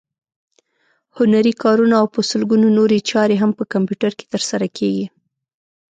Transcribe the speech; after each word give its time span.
هنري 1.17 1.53
کارونه 1.63 1.95
او 2.01 2.05
په 2.13 2.19
سلګونو 2.29 2.67
نورې 2.77 2.99
چارې 3.09 3.35
هم 3.41 3.51
په 3.59 3.63
کمپیوټر 3.73 4.11
کې 4.19 4.25
ترسره 4.33 4.67
کېږي. 4.77 5.05